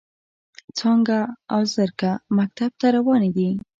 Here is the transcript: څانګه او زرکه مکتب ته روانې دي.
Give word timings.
څانګه 0.77 1.17
او 1.53 1.61
زرکه 1.75 2.11
مکتب 2.37 2.71
ته 2.79 2.87
روانې 2.95 3.29
دي. 3.35 3.49